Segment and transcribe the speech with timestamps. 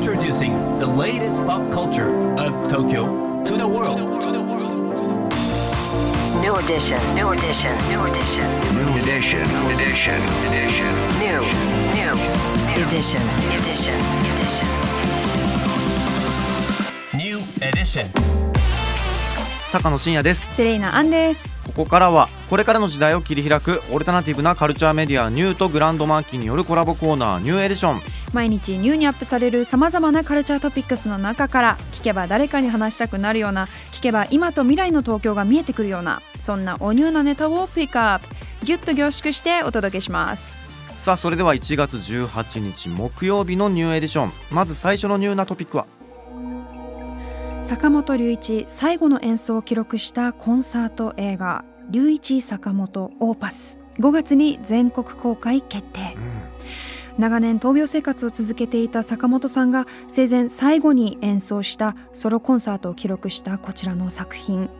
[0.00, 2.08] Introducing the latest pop culture
[2.40, 3.98] of Tokyo to the world.
[6.40, 6.98] New edition.
[7.14, 7.76] New edition.
[7.90, 8.48] New edition.
[8.80, 9.44] New edition.
[9.68, 10.16] Edition.
[10.48, 10.88] Edition.
[11.20, 11.40] New.
[11.92, 12.16] New.
[12.82, 13.20] Edition.
[13.52, 14.00] Edition.
[14.24, 14.68] Edition.
[17.12, 18.10] New edition.
[19.72, 28.00] 高野真也ですセレイナアンですここからはこれからの時代を切り開くオルタナティブなカルチャーメディアニューとグランドマーキーによるコラボコーナーニューエディション
[28.32, 40.66] 毎日ニューにアップされるさまざまなカルチャートピックスの中から聞けば誰かに話したくなるような聞けば今と未来の東京が見えてくるようなそんなおニューなネタをピックアップギュッと凝縮してお届けします。
[40.98, 44.32] さあそれでは1月18日木曜日のニューエディション。
[44.50, 45.86] まず最初のニューなトピックは。
[47.62, 56.16] 坂本龍一最後の演奏を記録したコンサート映画「龍一坂本オーパス」5月に全国公開決定
[57.20, 64.70] 長年闘病生活を続けていた坂本さんが生前最後に演奏したソロコンサートを記録したこちらの作品。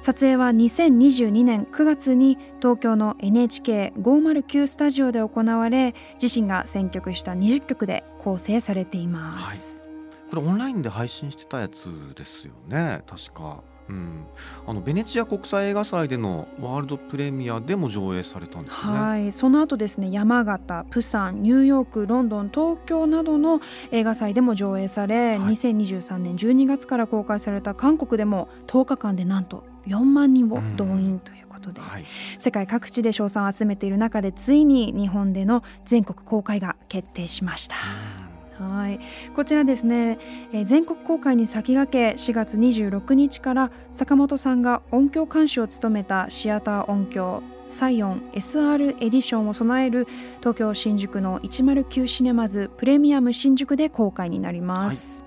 [0.00, 9.88] 撮影は2022年9月に東京の NHK509 スタジオで行われ自身が選曲した20曲で構成されています、
[10.30, 13.62] これオンラインで配信してたやつですよね確か。
[13.88, 14.24] うん、
[14.66, 18.98] あのベネチア国際映画祭でのワールドプレミアでも上映されたんですよね。
[18.98, 25.54] はい、その後ですね山形、プサン、ニューヨーク、ロンドン、東京などの映画祭でも上映され、はい。
[25.54, 32.04] 2023年12月から公開された韓国でも10日間でなんと4万人を動員ということで、はい、
[32.38, 38.23] 世界各地で称賛を集めている中でついに日本での全国公開が決定しました。
[38.58, 39.00] はい、
[39.34, 40.18] こちらですね、
[40.52, 50.06] えー全国公開に先駆け4月26日から坂本さんが音響監修を務めたシアター音響サイオン SR エディションを備える
[50.40, 55.24] 東京新宿の109シネマズプレミアム新宿で公開になります。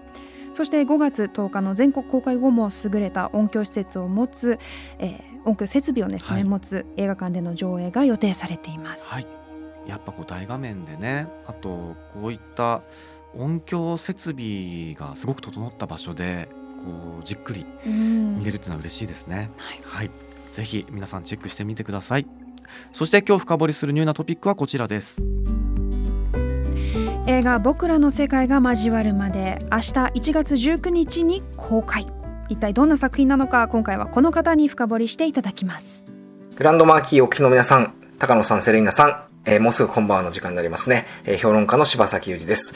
[0.54, 4.60] そして5月10日の全国公開後も優れた音響施設を持つ、
[5.00, 9.14] えー音響設備をですね、はい持つ映画館での上映が予定されています。
[9.14, 9.28] はい、
[9.88, 12.82] やっぱこう大画面でねあとこういった
[13.36, 16.50] 音響設備がすごく整った場所で
[16.84, 19.50] こうじっくりうん見れるっていうのは嬉しいですね。
[19.58, 20.12] はいはい、
[20.52, 22.28] ぜひ皆さんチェックしてみてください。
[22.92, 25.22] そして今日深掘りするニューなトピックはこちらです。
[27.28, 32.08] 映画「僕らの世界が交わるまで」明日1月19日に公開
[32.48, 36.08] 一体どんな作品なのか今回はこの方に深掘りしていただきます
[36.56, 41.06] グランドマーキーお聞きの皆さん、高野さん、セレイナさん、えーもうすぐこんばんはの時間になりますね。
[41.24, 42.76] えー評論家の柴崎裕二です、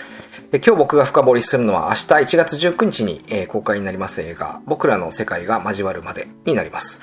[0.53, 7.01] えー今日僕が深掘りするのは明日1月19日に、え公開になります映画、僕らの世界が交わるまでになります。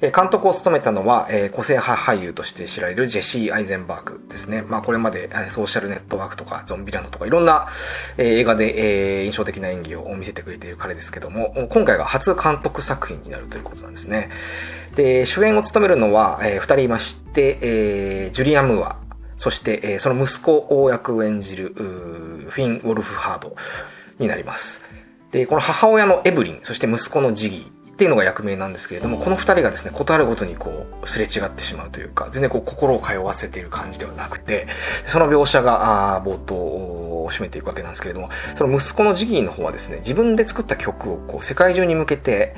[0.00, 4.62] え監督を務めたのは、え個性派俳優として知られるジェシー・アイゼンバーグですね。
[4.62, 7.68] まあこれまでえソーシャルネットワークとかゾンビランドとかいろんな、
[8.16, 14.30] え映画で、え印象的な演技を見せてくれている彼ですけども、今回が初監督作品になるということなんですね。
[14.94, 18.96] で、主演を務めるのは、えー二人いまして、えジュリアン・ムーア、
[19.40, 23.56] そして、えーその息子を役を演じる、フィン・ウォルフハード
[24.18, 24.84] になります。
[25.30, 34.66] で、この母親のエブリン、そして息子のジギーっていうのが役名なんですけれども、この二人がですね、ことあるごとにこう、すれ違ってしまうというか、全然こう、心を通わせている感じではなくて、
[35.06, 42.54] その描写が、あ冒頭を占めていくわけなんですけれども、その息子のジギーの方はですね、自分で作った曲をこう、世界中に向けて、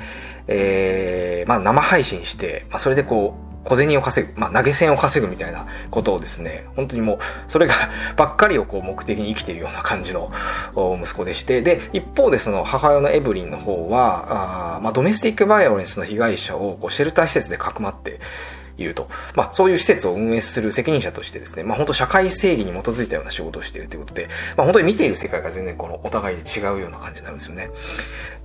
[0.47, 7.73] えー、まあ生配信して、まあそれでこう、小銭を稼ぐ、まあ投げ銭を稼ぐみたいなことをですね、本当にもう、それが
[8.15, 10.31] ばっかりをこう目的に生きているような感じの
[11.01, 18.19] 息子でして、で、一方でその母親のエブリンの方は、あまあドメスティックバイオレンスの被害者をこうシェルター施設でかくまって、
[18.77, 19.09] 言うと。
[19.35, 27.69] まあ、そういう施設を運営する責任者としてですね、まあ、本当社会正義に基づいたような仕事をしているということで、まあ、本当に見ている世界が全然このお互いで違うような感じになるんですよね。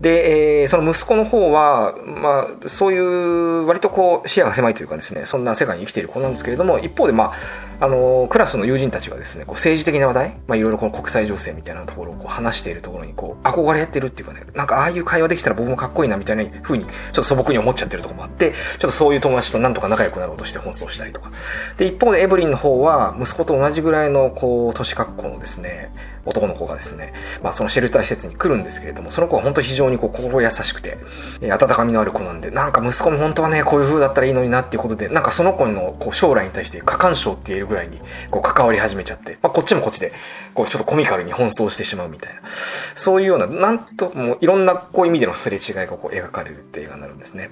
[0.00, 7.32] で、えーその息子の方は、まあ、そういう割とこう視野が狭いというかですね、そんな世界に生きている子なんですけれども、一方でまあ、
[7.80, 21.30] あの、クラスの友人たちがですね、こう政治的な話題、まあ、いろいろこの国際情勢みたいなところをこう話しているところにこう、憧れてるっていうかね、なんかああいう会話できたら僕もかっこいいなみたいな風に、ちょっと素朴に思っちゃってるとこもあって、ちょっとそういう友達となんとか仲良くなろうとして奔走したりとか。
[21.76, 25.92] で、一方でエブリンの方は、息子と同じぐらいの、こう、年格好のですね、
[26.28, 30.98] 男の子がですね、まあそのシェルター施設に来るんですけれども、その子は本当非常にこう心優しくて、
[31.40, 38.00] えー温かみのある子なんで、なんか息子も本当はね、こういう風だったらいいのになっていうことで、なんかその子のこう将来に対して過干渉って言えるぐらいに
[38.30, 40.12] こう関わり始めちゃって、まあこっちもこっちで、
[40.54, 47.50] こうちょっとコミカルに奔走してしまうみたいな、そういうような、なんともいろんなこう意味でのすれ違いがこう描かれるって映画になるんですね。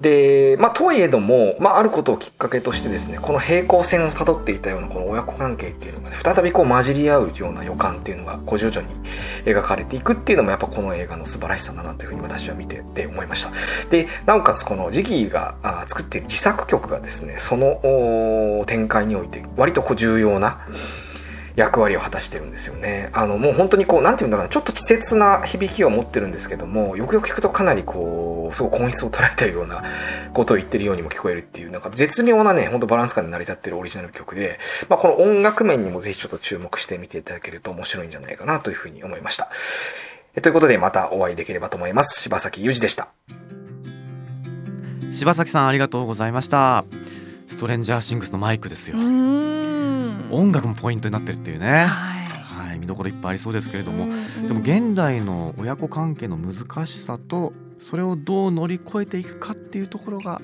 [0.00, 8.94] で、まあ、とはいえども、まあ、あることをきっかけとしてですね、この平行線をたどっていたようなこの親子関係っていうのが、ね、再びこう混じり合うような予感っていうのが、こう徐々に
[9.46, 13.88] 描かれていくっていうのも、やっぱこの映画の素晴らしさだなというふうに私は見てて思いました。
[13.88, 20.66] で、なおかつこのジギーがあ作っている自作曲がですね、その展開において、割とこう重要な、
[21.56, 23.08] 役割を果たしてるんですよね。
[23.12, 29.82] あのもう本当にこうなんていうんだろうなちょっと稚拙な響きを持ってるんですけどもよくよく聞くとかなりこうすごい本質を捉えてるような
[30.34, 34.58] ことを言ってるようにも聞こえるっていうなんか絶妙なね本当バランス感で成り立ってるオリジナル曲で、
[34.88, 39.48] まあ、この音楽面にもぜひちょっと注目してみていただけると面白いんじゃないかなというふうに思いました。
[40.34, 42.20] えということでまたお会いできればと思います。
[42.20, 43.08] 柴崎裕二でした。
[45.16, 46.84] 柴崎さんありがとうございました
[47.46, 49.35] ストレンジャーシングスのマイクですようん
[50.30, 51.84] 音楽もポイントになってるっていうね。
[51.84, 52.26] はい。
[52.66, 54.04] はい見どころいっぱいありそうですけれども。
[54.04, 60.40] うんでも現代の親子関係の難しさとそれをどう乗り越えていくかっていうところが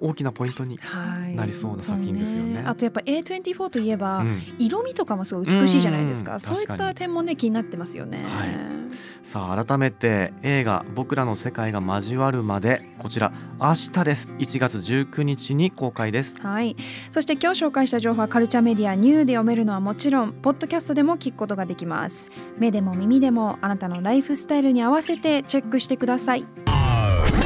[0.00, 1.34] 大きなポイントに、はい。
[1.34, 2.56] なりそうな作品ですよね。
[2.56, 4.42] そうあとやっぱ A24 といえば、うん。
[4.58, 8.73] 色味とかもすごい美しいじゃないですか、うんそういった点もね気になってますよね、はい
[9.22, 16.76] さあ改めて映画「僕らの世界が交わるまで」こちら明日です1月19日に公開ですはい、
[17.10, 26.46] そして今日紹介した情報はカルチャーメディアニューで読めるのはもちろんポッドキャストでも聞くことができます目でも耳でもあなたのライフスタイルに合わせてチェックしてください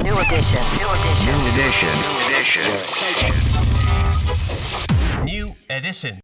[0.04, 0.60] New edition.
[0.76, 1.32] New edition.
[1.32, 1.88] New edition.
[2.02, 2.62] New edition.
[5.24, 6.20] New edition.